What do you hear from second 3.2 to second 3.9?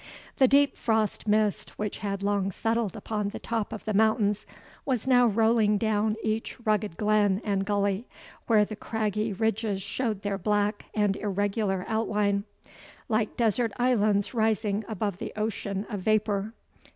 the top of